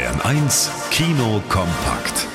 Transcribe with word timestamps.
Bayern 0.00 0.20
1 0.22 0.70
Kino 0.90 1.42
kompakt. 1.50 2.26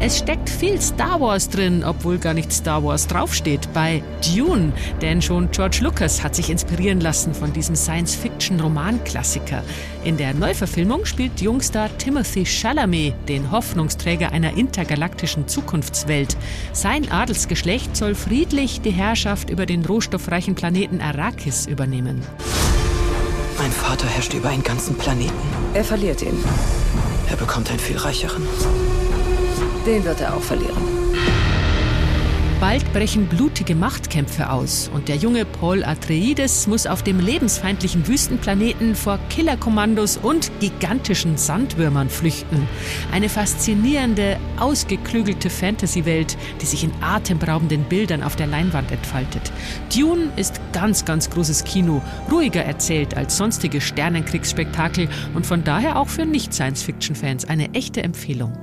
Es 0.00 0.18
steckt 0.18 0.48
viel 0.48 0.80
Star 0.80 1.20
Wars 1.20 1.50
drin, 1.50 1.84
obwohl 1.84 2.16
gar 2.16 2.32
nicht 2.32 2.50
Star 2.50 2.82
Wars 2.82 3.06
draufsteht, 3.08 3.68
bei 3.74 4.02
Dune. 4.24 4.72
Denn 5.02 5.20
schon 5.20 5.50
George 5.50 5.80
Lucas 5.82 6.24
hat 6.24 6.34
sich 6.34 6.48
inspirieren 6.48 7.02
lassen 7.02 7.34
von 7.34 7.52
diesem 7.52 7.76
Science-Fiction-Romanklassiker. 7.76 9.62
In 10.02 10.16
der 10.16 10.32
Neuverfilmung 10.32 11.04
spielt 11.04 11.42
Jungstar 11.42 11.90
Timothy 11.98 12.46
Chalamet 12.46 13.12
den 13.28 13.50
Hoffnungsträger 13.50 14.32
einer 14.32 14.56
intergalaktischen 14.56 15.46
Zukunftswelt. 15.46 16.38
Sein 16.72 17.12
Adelsgeschlecht 17.12 17.98
soll 17.98 18.14
friedlich 18.14 18.80
die 18.80 18.92
Herrschaft 18.92 19.50
über 19.50 19.66
den 19.66 19.84
rohstoffreichen 19.84 20.54
Planeten 20.54 21.02
Arrakis 21.02 21.66
übernehmen. 21.66 22.22
Mein 23.62 23.70
Vater 23.70 24.08
herrscht 24.08 24.34
über 24.34 24.48
einen 24.48 24.64
ganzen 24.64 24.96
Planeten. 24.96 25.32
Er 25.72 25.84
verliert 25.84 26.20
ihn. 26.20 26.36
Er 27.30 27.36
bekommt 27.36 27.70
einen 27.70 27.78
viel 27.78 27.96
reicheren. 27.96 28.42
Den 29.86 30.04
wird 30.04 30.20
er 30.20 30.34
auch 30.34 30.42
verlieren. 30.42 30.82
Bald 32.62 32.92
brechen 32.92 33.26
blutige 33.26 33.74
Machtkämpfe 33.74 34.48
aus 34.48 34.88
und 34.94 35.08
der 35.08 35.16
junge 35.16 35.44
Paul 35.44 35.82
Atreides 35.82 36.68
muss 36.68 36.86
auf 36.86 37.02
dem 37.02 37.18
lebensfeindlichen 37.18 38.06
Wüstenplaneten 38.06 38.94
vor 38.94 39.18
Killerkommandos 39.30 40.16
und 40.16 40.52
gigantischen 40.60 41.36
Sandwürmern 41.36 42.08
flüchten. 42.08 42.68
Eine 43.10 43.28
faszinierende, 43.28 44.38
ausgeklügelte 44.60 45.50
Fantasy-Welt, 45.50 46.36
die 46.60 46.66
sich 46.66 46.84
in 46.84 46.92
atemberaubenden 47.00 47.82
Bildern 47.82 48.22
auf 48.22 48.36
der 48.36 48.46
Leinwand 48.46 48.92
entfaltet. 48.92 49.50
Dune 49.92 50.30
ist 50.36 50.60
ganz, 50.72 51.04
ganz 51.04 51.30
großes 51.30 51.64
Kino, 51.64 52.00
ruhiger 52.30 52.62
erzählt 52.62 53.16
als 53.16 53.38
sonstige 53.38 53.80
Sternenkriegsspektakel 53.80 55.08
und 55.34 55.46
von 55.46 55.64
daher 55.64 55.98
auch 55.98 56.08
für 56.08 56.26
Nicht-Science-Fiction-Fans 56.26 57.44
eine 57.44 57.74
echte 57.74 58.04
Empfehlung. 58.04 58.56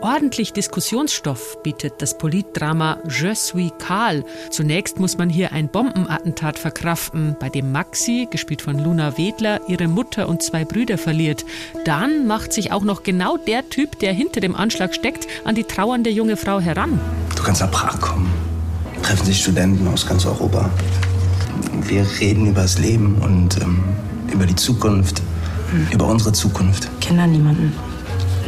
Ordentlich 0.00 0.52
Diskussionsstoff 0.52 1.60
bietet 1.64 1.94
das 1.98 2.16
Politdrama 2.16 2.98
Je 3.08 3.34
suis 3.34 3.72
Karl. 3.78 4.24
Zunächst 4.48 5.00
muss 5.00 5.18
man 5.18 5.28
hier 5.28 5.50
ein 5.50 5.68
Bombenattentat 5.68 6.56
verkraften, 6.56 7.34
bei 7.40 7.48
dem 7.48 7.72
Maxi, 7.72 8.28
gespielt 8.30 8.62
von 8.62 8.78
Luna 8.78 9.18
Wedler, 9.18 9.60
ihre 9.66 9.88
Mutter 9.88 10.28
und 10.28 10.40
zwei 10.40 10.64
Brüder 10.64 10.98
verliert. 10.98 11.44
Dann 11.84 12.28
macht 12.28 12.52
sich 12.52 12.70
auch 12.70 12.84
noch 12.84 13.02
genau 13.02 13.38
der 13.38 13.68
Typ, 13.70 13.98
der 13.98 14.12
hinter 14.12 14.40
dem 14.40 14.54
Anschlag 14.54 14.94
steckt, 14.94 15.26
an 15.44 15.56
die 15.56 15.64
trauernde 15.64 16.10
junge 16.10 16.36
Frau 16.36 16.60
heran. 16.60 17.00
Du 17.34 17.42
kannst 17.42 17.60
nach 17.60 17.70
Prag 17.72 18.00
kommen. 18.00 18.32
Treffen 19.02 19.26
sich 19.26 19.40
Studenten 19.40 19.88
aus 19.88 20.06
ganz 20.06 20.24
Europa. 20.24 20.70
Wir 21.82 22.06
reden 22.20 22.46
über 22.46 22.62
das 22.62 22.78
Leben 22.78 23.16
und 23.20 23.60
ähm, 23.60 23.82
über 24.32 24.46
die 24.46 24.56
Zukunft, 24.56 25.22
hm. 25.72 25.88
über 25.92 26.06
unsere 26.06 26.32
Zukunft. 26.32 26.88
Kinder 27.00 27.26
niemanden 27.26 27.72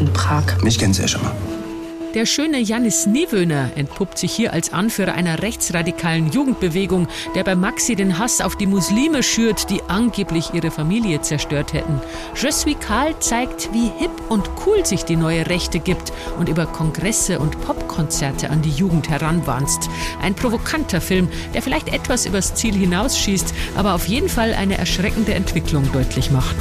in 0.01 0.13
Prag. 0.13 0.63
Mich 0.63 0.79
kennen 0.79 0.95
Sie 0.95 1.03
ja 1.03 1.09
schon 1.09 1.23
mal. 1.23 1.35
Der 2.15 2.27
schöne 2.27 2.59
Janis 2.59 3.07
Niewöhner 3.07 3.71
entpuppt 3.77 4.19
sich 4.19 4.33
hier 4.33 4.53
als 4.53 4.73
Anführer 4.73 5.13
einer 5.13 5.45
rechtsradikalen 5.45 6.33
Jugendbewegung, 6.33 7.07
der 7.37 7.45
bei 7.45 7.55
Maxi 7.55 7.95
den 7.95 8.19
Hass 8.19 8.41
auf 8.41 8.57
die 8.57 8.67
Muslime 8.67 9.23
schürt, 9.23 9.71
die 9.71 9.81
angeblich 9.87 10.53
ihre 10.53 10.73
Familie 10.73 11.21
zerstört 11.21 11.73
hätten. 11.73 12.01
Je 12.35 12.51
suis 12.51 12.77
Karl 12.81 13.17
zeigt, 13.21 13.73
wie 13.73 13.93
hip 13.99 14.11
und 14.29 14.51
cool 14.67 14.85
sich 14.85 15.05
die 15.05 15.15
neue 15.15 15.49
Rechte 15.49 15.79
gibt 15.79 16.13
und 16.37 16.49
über 16.49 16.67
Kongresse 16.67 17.39
und 17.39 17.61
Popkonzerte 17.61 18.51
an 18.51 18.61
die 18.61 18.71
Jugend 18.71 19.09
heranwanzt. 19.09 19.89
Ein 20.21 20.35
provokanter 20.35 21.01
Film, 21.01 21.29
der 21.55 21.63
vielleicht 21.63 21.95
etwas 21.95 22.27
übers 22.27 22.57
Ziel 22.57 22.75
hinausschießt, 22.75 23.55
aber 23.77 23.95
auf 23.95 24.09
jeden 24.09 24.29
Fall 24.29 24.53
eine 24.55 24.79
erschreckende 24.79 25.35
Entwicklung 25.35 25.89
deutlich 25.93 26.33
macht. 26.33 26.57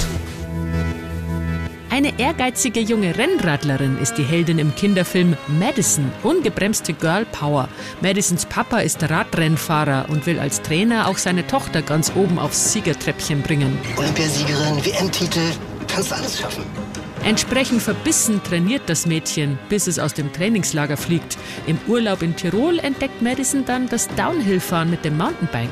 Eine 1.99 2.17
ehrgeizige 2.17 2.79
junge 2.79 3.17
Rennradlerin 3.17 3.97
ist 3.97 4.13
die 4.13 4.23
Heldin 4.23 4.57
im 4.57 4.73
Kinderfilm 4.73 5.35
Madison, 5.47 6.09
ungebremste 6.23 6.93
Girl 6.93 7.25
Power. 7.25 7.67
Madisons 7.99 8.45
Papa 8.45 8.79
ist 8.79 9.03
Radrennfahrer 9.03 10.05
und 10.07 10.25
will 10.25 10.39
als 10.39 10.61
Trainer 10.61 11.09
auch 11.09 11.17
seine 11.17 11.45
Tochter 11.45 11.81
ganz 11.81 12.13
oben 12.15 12.39
aufs 12.39 12.71
Siegertreppchen 12.71 13.41
bringen. 13.41 13.77
Olympiasiegerin, 13.97 14.77
WM-Titel, 14.85 15.41
kannst 15.93 16.13
alles 16.13 16.39
schaffen. 16.39 16.63
Entsprechend 17.25 17.81
verbissen 17.81 18.41
trainiert 18.45 18.83
das 18.85 19.05
Mädchen, 19.05 19.59
bis 19.67 19.87
es 19.87 19.99
aus 19.99 20.13
dem 20.13 20.31
Trainingslager 20.31 20.95
fliegt. 20.95 21.37
Im 21.67 21.77
Urlaub 21.89 22.21
in 22.21 22.33
Tirol 22.33 22.79
entdeckt 22.79 23.21
Madison 23.21 23.65
dann 23.65 23.89
das 23.89 24.07
Downhillfahren 24.15 24.89
mit 24.89 25.03
dem 25.03 25.17
Mountainbike. 25.17 25.69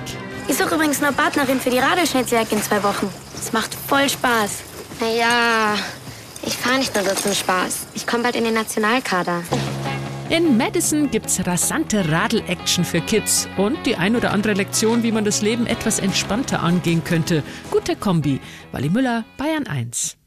Ich 0.49 0.57
suche 0.57 0.75
übrigens 0.75 1.01
eine 1.01 1.13
Partnerin 1.13 1.61
für 1.61 1.69
die 1.69 1.79
Radeschnetzwerk 1.79 2.51
in 2.51 2.61
zwei 2.61 2.83
Wochen. 2.83 3.09
Es 3.39 3.53
macht 3.53 3.73
voll 3.73 4.09
Spaß. 4.09 4.63
Naja, 4.99 5.75
ich 6.47 6.58
fahre 6.58 6.80
nicht 6.80 6.96
nur 6.96 7.03
so 7.03 7.13
zum 7.13 7.34
Spaß. 7.34 7.88
Ich 7.94 8.08
komme 8.08 8.24
bald 8.24 8.35
in 8.35 8.46
den 8.46 8.53
Nationalkader. 8.53 9.44
In 10.30 10.58
Madison 10.58 11.09
gibt's 11.12 11.46
rasante 11.46 12.09
Radl-Action 12.09 12.84
für 12.84 13.02
Kids 13.02 13.47
und 13.58 13.78
die 13.85 13.96
ein 13.96 14.16
oder 14.16 14.31
andere 14.31 14.53
Lektion, 14.53 15.03
wie 15.03 15.12
man 15.12 15.24
das 15.24 15.41
Leben 15.41 15.68
etwas 15.68 16.00
entspannter 16.00 16.62
angehen 16.62 17.03
könnte. 17.03 17.44
Gute 17.72 17.96
Kombi. 17.96 18.40
Wally 18.72 18.90
Müller, 18.90 19.25
Bayern 19.38 19.68
1. 19.68 20.18